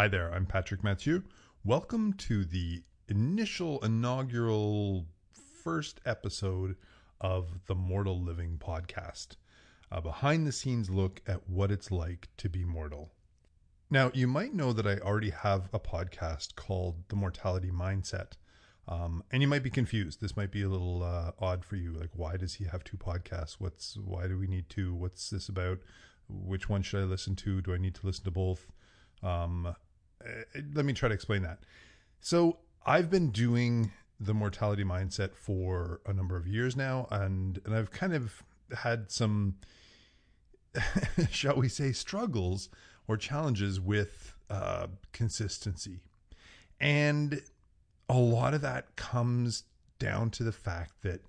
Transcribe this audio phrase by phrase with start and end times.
[0.00, 1.24] Hi there, I'm Patrick Mathieu.
[1.62, 5.04] Welcome to the initial inaugural
[5.62, 6.76] first episode
[7.20, 9.36] of the Mortal Living podcast,
[9.92, 13.12] a behind the scenes look at what it's like to be mortal.
[13.90, 18.38] Now, you might know that I already have a podcast called The Mortality Mindset.
[18.88, 20.22] Um, and you might be confused.
[20.22, 21.92] This might be a little uh, odd for you.
[21.92, 23.56] Like, why does he have two podcasts?
[23.58, 24.94] What's why do we need two?
[24.94, 25.80] What's this about?
[26.26, 27.60] Which one should I listen to?
[27.60, 28.66] Do I need to listen to both?
[29.22, 29.76] Um,
[30.24, 31.60] eh, let me try to explain that.
[32.20, 37.74] So I've been doing the mortality mindset for a number of years now, and and
[37.74, 38.42] I've kind of
[38.76, 39.56] had some,
[41.30, 42.68] shall we say, struggles
[43.08, 46.00] or challenges with uh, consistency,
[46.80, 47.42] and
[48.08, 49.64] a lot of that comes
[49.98, 51.20] down to the fact that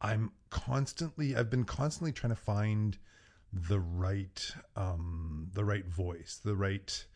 [0.00, 2.98] I'm constantly, I've been constantly trying to find
[3.52, 7.06] the right, um, the right voice, the right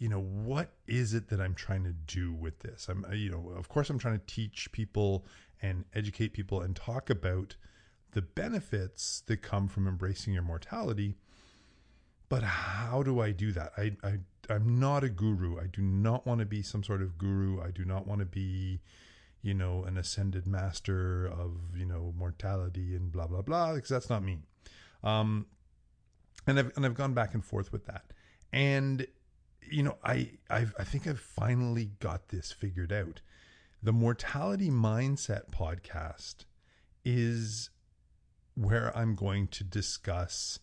[0.00, 2.88] you know what is it that i'm trying to do with this?
[2.88, 5.26] I'm you know of course i'm trying to teach people
[5.62, 7.54] and educate people and talk about
[8.12, 11.16] the benefits that come from embracing your mortality.
[12.28, 13.72] But how do i do that?
[13.76, 15.60] I, I i'm not a guru.
[15.60, 17.62] I do not want to be some sort of guru.
[17.62, 18.80] I do not want to be
[19.42, 24.08] you know an ascended master of you know mortality and blah blah blah because that's
[24.08, 24.38] not me.
[25.04, 25.44] Um
[26.46, 28.14] and i've and i've gone back and forth with that.
[28.50, 29.06] And
[29.68, 33.20] you know, I I've, I think I've finally got this figured out.
[33.82, 36.44] The Mortality Mindset podcast
[37.04, 37.70] is
[38.54, 40.58] where I'm going to discuss,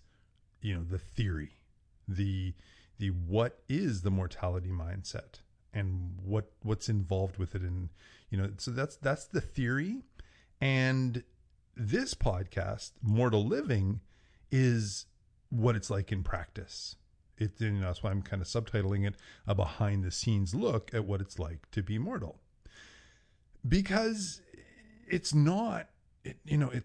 [0.62, 1.60] you know, the theory,
[2.08, 2.54] the
[3.00, 5.42] the what is the mortality mindset
[5.74, 7.62] and what what's involved with it.
[7.62, 7.90] And
[8.30, 10.04] you know so that's that's the theory.
[10.60, 11.24] And
[11.76, 14.02] this podcast mortal living
[14.52, 15.06] is
[15.50, 16.96] what it's like in practice
[17.38, 21.06] it, know, that's why I'm kind of subtitling it a behind the scenes look at
[21.06, 22.40] what it's like to be mortal.
[23.68, 24.42] Because
[25.08, 25.90] it's not,
[26.24, 26.84] it, you know, it,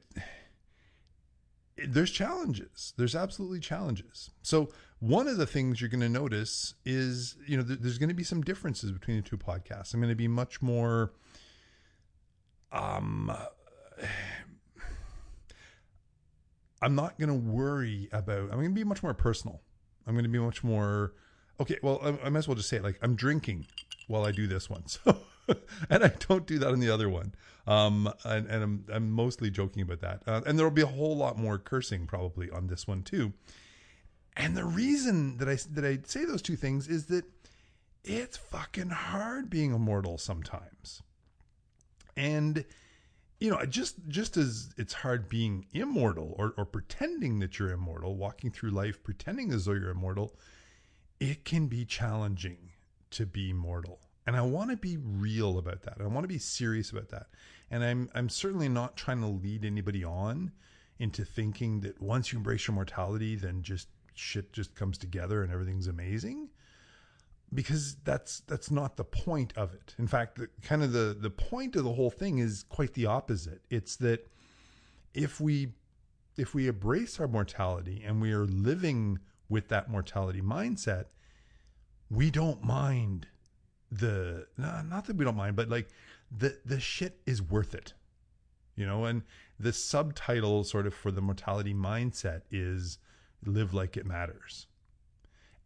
[1.76, 2.92] it, there's challenges.
[2.96, 4.30] There's absolutely challenges.
[4.42, 4.68] So
[5.00, 8.14] one of the things you're going to notice is, you know, th- there's going to
[8.14, 9.94] be some differences between the two podcasts.
[9.94, 11.12] I'm going to be much more,
[12.72, 13.32] um,
[16.82, 19.62] I'm not going to worry about, I'm going to be much more personal
[20.06, 21.12] I'm going to be much more
[21.60, 21.78] okay.
[21.82, 23.66] Well, I, I might as well just say it like I'm drinking
[24.08, 24.84] while I do this one.
[25.04, 25.56] So,
[25.90, 27.34] and I don't do that on the other one.
[27.66, 30.22] Um, and, and I'm, I'm mostly joking about that.
[30.24, 33.32] Uh, and there will be a whole lot more cursing probably on this one too.
[34.36, 37.24] And the reason that I that I say those two things is that
[38.04, 41.02] it's fucking hard being immortal sometimes.
[42.16, 42.64] And
[43.42, 48.14] you know, just just as it's hard being immortal or, or pretending that you're immortal,
[48.14, 50.36] walking through life pretending as though you're immortal,
[51.18, 52.70] it can be challenging
[53.10, 53.98] to be mortal.
[54.28, 55.96] And I want to be real about that.
[56.00, 57.26] I want to be serious about that.
[57.68, 60.52] And I'm I'm certainly not trying to lead anybody on
[61.00, 65.52] into thinking that once you embrace your mortality, then just shit just comes together and
[65.52, 66.48] everything's amazing
[67.54, 69.94] because that's that's not the point of it.
[69.98, 73.06] In fact, the, kind of the the point of the whole thing is quite the
[73.06, 73.62] opposite.
[73.70, 74.26] It's that
[75.14, 75.72] if we
[76.36, 79.18] if we embrace our mortality and we are living
[79.48, 81.06] with that mortality mindset,
[82.10, 83.26] we don't mind
[83.90, 85.88] the not that we don't mind, but like
[86.36, 87.92] the the shit is worth it.
[88.74, 89.22] You know, and
[89.60, 92.98] the subtitle sort of for the mortality mindset is
[93.44, 94.66] live like it matters.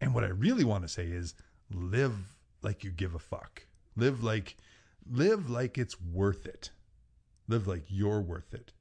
[0.00, 1.34] And what I really want to say is
[1.70, 3.66] live like you give a fuck.
[3.96, 4.56] Live like
[5.10, 6.70] live like it's worth it.
[7.48, 8.72] Live like you're worth it.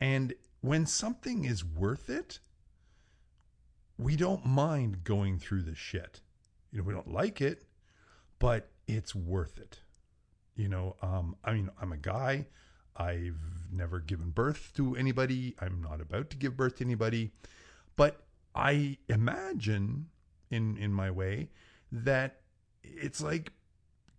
[0.00, 2.38] And when something is worth it,
[3.98, 6.20] we don't mind going through the shit.
[6.70, 7.64] You know, we don't like it,
[8.38, 9.80] but it's worth it.
[10.54, 12.46] You know, um, I mean, I'm a guy.
[12.96, 13.40] I've
[13.72, 15.54] never given birth to anybody.
[15.60, 17.30] I'm not about to give birth to anybody.
[17.96, 18.22] But
[18.54, 20.06] I imagine
[20.50, 21.50] in in my way
[21.90, 22.40] that
[22.82, 23.52] it's like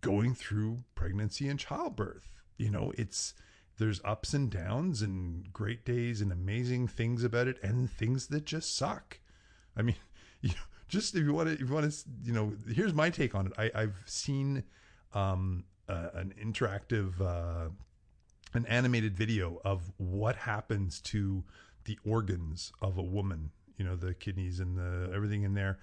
[0.00, 2.30] going through pregnancy and childbirth.
[2.56, 3.34] You know, it's
[3.78, 8.44] there's ups and downs and great days and amazing things about it and things that
[8.44, 9.18] just suck.
[9.76, 9.96] I mean,
[10.40, 10.54] you know,
[10.88, 13.46] just if you want to, if you want to, you know, here's my take on
[13.46, 13.52] it.
[13.56, 14.64] I, I've seen
[15.14, 17.70] um, an interactive, uh,
[18.52, 21.44] an animated video of what happens to
[21.84, 23.50] the organs of a woman.
[23.76, 25.78] You know, the kidneys and the everything in there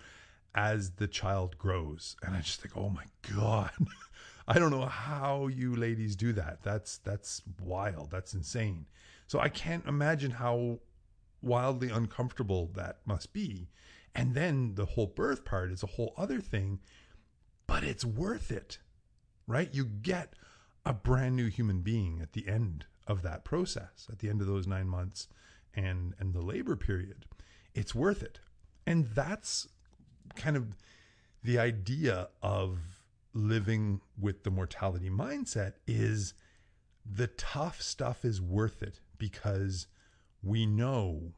[0.58, 2.18] as the child grows.
[2.24, 3.06] And I just think, oh my
[3.36, 3.72] God.
[4.48, 6.64] I don't know how you ladies do that.
[6.64, 8.12] That's that's wild.
[8.12, 8.88] That's insane.
[9.28, 10.80] So I can't imagine how
[11.42, 13.70] wildly uncomfortable that must be.
[14.16, 16.80] And then the whole birth part is a whole other thing.
[17.68, 18.80] but it's worth it,
[19.46, 19.70] right?
[19.74, 20.34] You get
[20.86, 24.48] a brand new human being at the end of that process, at the end of
[24.48, 25.28] those nine months
[25.74, 27.26] and and the labor period.
[27.76, 28.40] It's worth it.
[28.86, 29.68] And that's
[30.36, 30.78] kind of
[31.44, 32.80] the idea of
[33.34, 36.34] living with the mortality mindset is
[37.06, 39.88] the tough stuff is worth it because
[40.44, 41.34] we know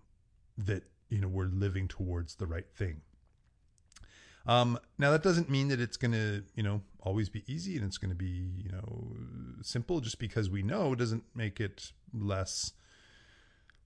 [0.57, 3.01] that you know we're living towards the right thing
[4.49, 7.85] um, now that doesn't mean that it's going to, you know, always be easy and
[7.85, 9.15] it's going to be, you know,
[9.61, 9.99] simple.
[9.99, 12.73] Just because we know doesn't make it less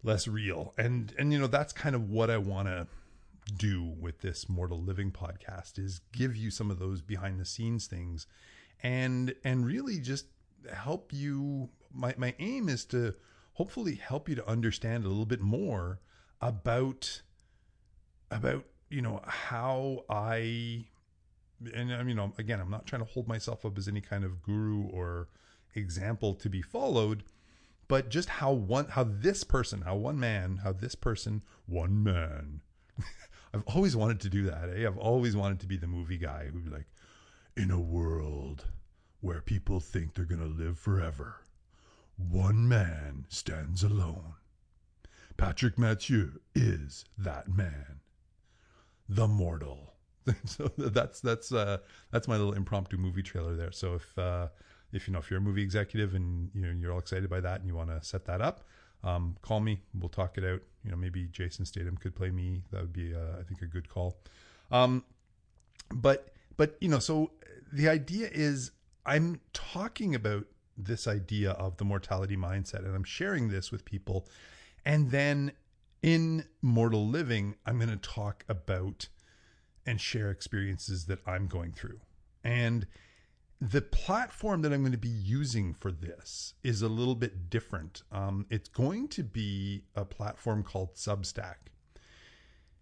[0.04, 0.74] less real.
[0.78, 2.88] And and you know that's kind of what I want to
[3.56, 7.88] do with this Mortal Living podcast is give you some of those behind the scenes
[7.88, 8.28] things,
[8.82, 10.28] and and really just
[10.72, 11.70] help you.
[11.94, 13.16] My my aim is to
[13.54, 16.00] hopefully help you to understand a little bit more
[16.42, 17.22] about
[18.32, 20.86] about you know how I
[21.74, 24.42] and I mean again I'm not trying to hold myself up as any kind of
[24.42, 25.30] guru or
[25.76, 27.24] example to be followed
[27.88, 32.62] but just how one how this person how one man how this person one man
[33.54, 34.86] I've always wanted to do that eh?
[34.86, 36.88] I've always wanted to be the movie guy who'd be like
[37.56, 38.66] in a world
[39.22, 41.38] where people think they're going to live forever
[42.18, 44.36] one man stands alone
[45.38, 48.00] Patrick Mathieu is that man
[49.10, 49.94] the mortal.
[50.46, 51.78] so that's that's uh,
[52.12, 53.72] that's my little impromptu movie trailer there.
[53.72, 54.48] So if uh,
[54.92, 57.42] if you know if you're a movie executive and you know you're all excited by
[57.42, 58.64] that and you want to set that up,
[59.04, 59.82] um, call me.
[59.98, 60.62] We'll talk it out.
[60.84, 62.64] You know maybe Jason Statham could play me.
[62.72, 64.18] That would be uh, I think a good call.
[64.72, 65.04] Um,
[65.92, 67.32] but but you know so
[67.72, 68.72] the idea is
[69.06, 70.46] I'm talking about
[70.78, 74.28] this idea of the mortality mindset and I'm sharing this with people
[74.86, 75.54] and then
[76.04, 79.08] in Mortal Living, I'm going to talk about
[79.86, 82.02] and share experiences that I'm going through.
[82.44, 82.86] And
[83.72, 88.04] the platform that I'm going to be using for this is a little bit different.
[88.12, 91.56] Um, it's going to be a platform called Substack.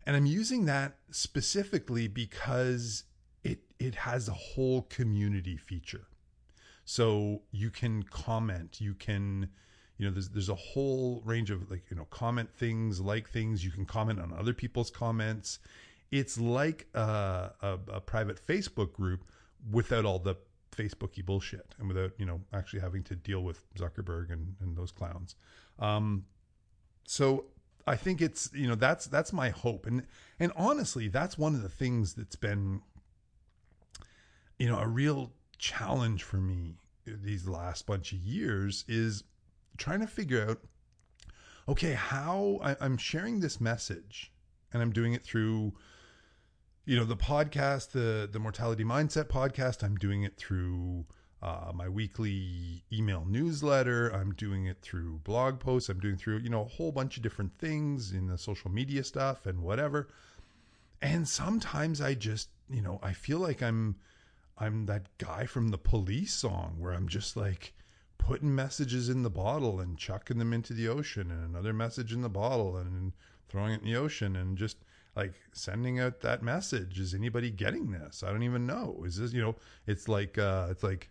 [0.08, 3.04] And I'm using that specifically because
[3.44, 6.08] it it has a whole community feature.
[6.84, 9.50] So you can comment, you can
[10.00, 13.64] you know there's there's a whole range of like you know comment things like things
[13.64, 15.60] you can comment on other people's comments
[16.10, 19.24] it's like a, a, a private facebook group
[19.70, 20.36] without all the
[20.72, 24.92] facebooky bullshit and without you know actually having to deal with zuckerberg and, and those
[24.92, 25.36] clowns.
[25.80, 26.26] Um,
[27.06, 27.46] so
[27.88, 29.86] i think it's you know that's that's my hope.
[29.86, 30.06] And
[30.40, 32.82] and honestly that's one of the things that's been
[34.60, 36.76] you know a real challenge for me
[37.06, 39.24] these last bunch of years is
[39.78, 40.60] trying to figure out
[41.68, 44.32] okay, how I, I'm sharing this message
[44.74, 45.74] and I'm doing it through
[46.86, 51.06] you know the podcast the the mortality mindset podcast i'm doing it through
[51.42, 54.10] uh, my weekly email newsletter.
[54.10, 55.90] I'm doing it through blog posts.
[55.90, 59.04] I'm doing through you know a whole bunch of different things in the social media
[59.04, 60.08] stuff and whatever.
[61.02, 63.96] And sometimes i just you know i feel like i'm
[64.58, 67.74] i'm that guy from the police song where i'm just like
[68.18, 72.22] putting messages in the bottle and chucking them into the ocean and another message in
[72.22, 73.14] the bottle and
[73.50, 74.78] throwing it in the ocean and just
[75.16, 78.24] like sending out that message is anybody getting this?
[78.24, 79.04] I don't even know.
[79.06, 79.56] Is this you know
[79.88, 81.10] it's like uh it's like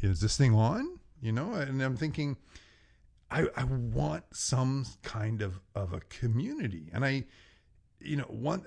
[0.00, 0.98] is this thing on?
[1.20, 2.36] You know and i'm thinking
[3.30, 6.90] i i want some kind of of a community.
[6.92, 7.24] And i
[8.00, 8.64] you know one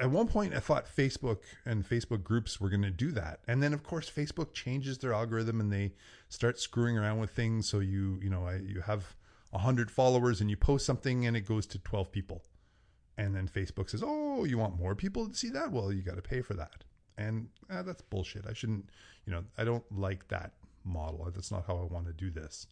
[0.00, 3.40] at one point I thought Facebook and Facebook groups were going to do that.
[3.46, 5.92] And then of course Facebook changes their algorithm and they
[6.30, 7.68] start screwing around with things.
[7.68, 9.14] So you, you know, I, you have
[9.50, 12.42] 100 followers and you post something and it goes to 12 people.
[13.20, 15.70] And then Facebook says, "Oh, you want more people to see that?
[15.70, 16.84] Well, you got to pay for that."
[17.18, 18.46] And uh, that's bullshit.
[18.48, 18.88] I shouldn't,
[19.26, 20.52] you know, I don't like that
[20.84, 21.30] model.
[21.34, 22.66] That's not how I want to do this.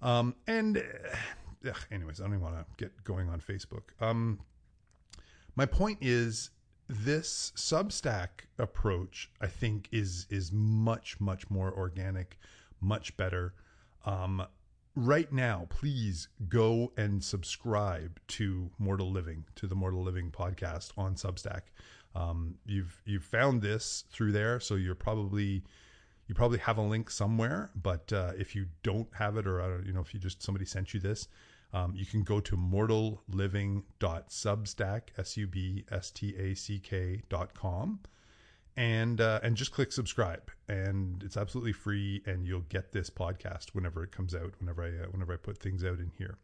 [0.00, 3.90] Um, and uh, anyways, I don't even want to get going on Facebook.
[4.00, 4.38] Um,
[5.56, 6.50] my point is
[6.88, 12.38] this Substack approach, I think, is is much much more organic,
[12.80, 13.54] much better.
[14.06, 14.46] Um,
[14.94, 21.16] right now, please go and subscribe to Mortal Living, to the Mortal Living podcast on
[21.16, 21.62] Substack.
[22.14, 25.64] Um, you've you've found this through there, so you're probably
[26.28, 27.70] you probably have a link somewhere.
[27.74, 30.64] But uh, if you don't have it, or uh, you know, if you just somebody
[30.64, 31.28] sent you this,
[31.72, 37.98] um, you can go to mortalliving.substack, S-U-B-S-T-A-C-K dot com
[38.76, 40.50] and uh, and just click subscribe.
[40.68, 45.04] And it's absolutely free and you'll get this podcast whenever it comes out whenever I
[45.04, 46.38] uh, whenever I put things out in here.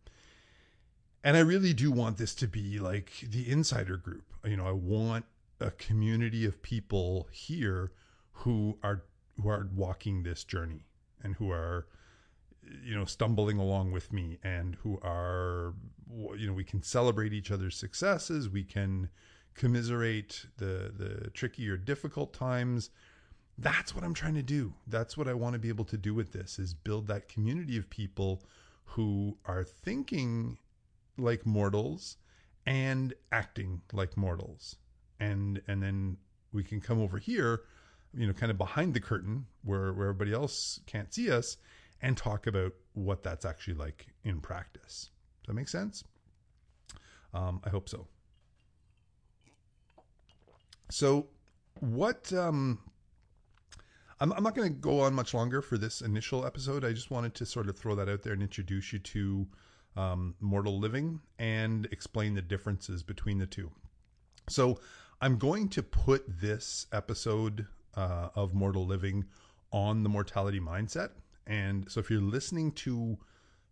[1.23, 4.25] And I really do want this to be like the insider group.
[4.45, 5.25] You know I want
[5.61, 7.93] a community of people here
[8.33, 9.03] who are
[9.41, 10.87] who are walking this journey
[11.23, 11.87] and who are
[12.83, 15.75] you know stumbling along with me and who are
[16.37, 18.49] you know we can celebrate each other's successes.
[18.49, 19.09] We can
[19.55, 22.91] commiserate the the tricky or difficult times.
[23.59, 24.75] That's what i'm trying to do.
[24.87, 27.77] That's what i want to be able to do with this is build that community
[27.77, 28.43] of people
[28.85, 30.59] who are thinking
[31.19, 32.17] like mortals
[32.67, 34.77] and acting like mortals.
[35.19, 36.17] And and then
[36.53, 37.63] we can come over here
[38.13, 41.57] you know kind of behind the curtain where where everybody else can't see us
[42.03, 45.11] and talk about what that's actually like in practice.
[45.43, 46.05] Does that make sense?
[47.33, 48.09] Um, i hope so
[50.91, 51.29] so
[51.81, 52.79] what um,
[54.21, 56.85] I'm, I'm not going to go on much longer for this initial episode.
[56.85, 59.47] I just wanted to sort of throw that out there and introduce you to
[59.97, 63.71] um, mortal living and explain the differences between the two.
[64.49, 64.79] So
[65.23, 69.25] i'm going to put this episode uh, of mortal living
[69.73, 71.11] on the mortality mindset.
[71.47, 73.19] And so if you're listening to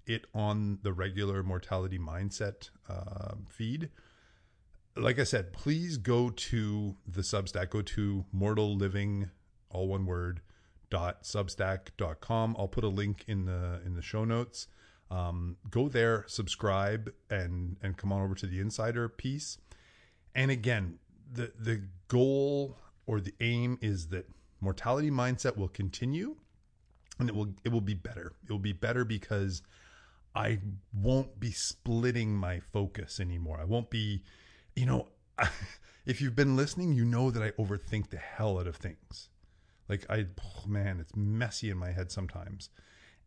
[0.07, 3.91] it on the regular mortality mindset uh, feed
[4.99, 7.71] like I said, please go to the Substack.
[7.71, 9.31] Go to Mortal Living,
[9.71, 10.40] all one word,
[10.90, 12.57] dot substack.com.
[12.59, 14.67] I'll put a link in the in the show notes.
[15.11, 19.59] Um, go there, subscribe, and and come on over to the insider piece.
[20.35, 20.99] And again,
[21.33, 24.28] the the goal or the aim is that
[24.61, 26.37] mortality mindset will continue,
[27.19, 28.33] and it will it will be better.
[28.45, 29.62] It will be better because
[30.35, 30.59] I
[30.93, 33.59] won't be splitting my focus anymore.
[33.61, 34.23] I won't be
[34.79, 35.09] you know,
[36.07, 39.29] if you've been listening, you know that I overthink the hell out of things.
[39.89, 42.71] Like I, oh man, it's messy in my head sometimes,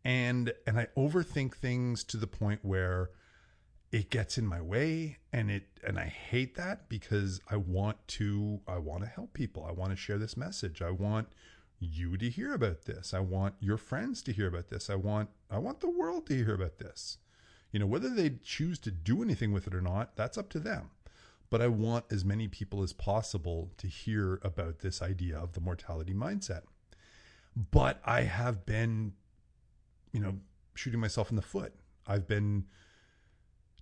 [0.04, 3.10] and and I overthink things to the point where
[3.90, 8.60] it gets in my way, and it and I hate that because I want to
[8.66, 9.66] I want to help people.
[9.68, 10.80] I want to share this message.
[10.80, 11.28] I want
[11.80, 13.12] you to hear about this.
[13.12, 14.88] I want your friends to hear about this.
[14.88, 17.18] I want I want the world to hear about this.
[17.72, 20.60] You know, whether they choose to do anything with it or not, that's up to
[20.60, 20.90] them
[21.52, 25.60] but I want as many people as possible to hear about this idea of the
[25.60, 26.62] mortality mindset.
[27.54, 29.12] But I have been,
[30.12, 30.38] you know,
[30.74, 31.74] shooting myself in the foot.
[32.06, 32.64] I've been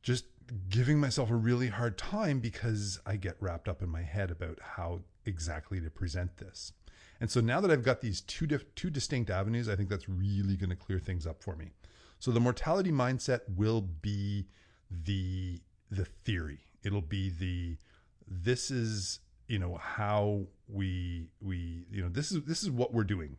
[0.02, 0.24] just
[0.68, 4.58] giving myself a really hard time because I get wrapped up in my head about
[4.60, 6.72] how exactly to present this.
[7.20, 10.56] And so now that I've got these two two distinct avenues, I think that's really
[10.56, 11.70] going to clear things up for me.
[12.18, 14.48] So the mortality mindset will be
[14.90, 17.76] the the theory it'll be the
[18.26, 23.04] this is you know how we we you know this is this is what we're
[23.04, 23.36] doing.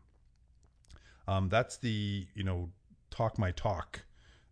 [1.27, 2.69] Um that's the you know
[3.09, 4.03] talk my talk.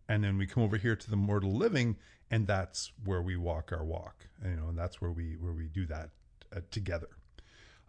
[0.08, 1.96] And then we come over here to the mortal living
[2.32, 4.26] and that's where we walk our walk.
[4.42, 6.10] And, you know and that's where we where we do that
[6.54, 7.08] uh, together.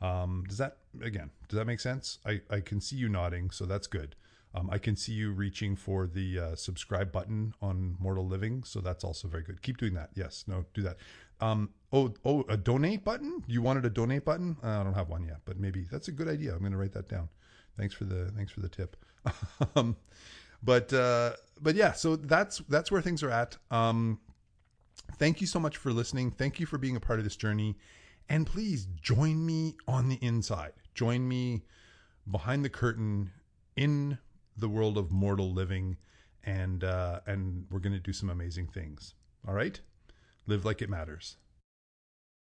[0.02, 2.20] Um does that again does that make sense?
[2.26, 4.16] I i can see you nodding so that's good
[4.54, 8.82] um, I can see you reaching for the uh, subscribe button on Mortal Living, so
[8.82, 9.62] that's also very good.
[9.62, 10.10] Keep doing that.
[10.14, 10.98] Yes, no, do that.
[11.40, 13.44] Um, oh, oh, a donate button.
[13.48, 14.58] You wanted a donate button?
[14.64, 16.54] Uh, I don't have one yet, but maybe that's a good idea.
[16.54, 17.30] I'm going to write that down.
[17.78, 18.98] Thanks for the thanks for the tip.
[19.76, 19.96] um,
[20.62, 23.58] but uh, but yeah, so that's that's where things are at.
[23.72, 24.20] Um,
[25.18, 26.32] thank you so much for listening.
[26.32, 27.78] Thank you for being a part of this journey,
[28.28, 30.74] and please join me on the inside.
[30.94, 31.64] Join me
[32.30, 33.32] behind the curtain
[33.78, 34.18] in
[34.58, 35.98] the world of mortal living,
[36.44, 39.14] and uh, and we're going to do some amazing things.
[39.48, 39.80] All right,
[40.48, 41.38] live like it matters.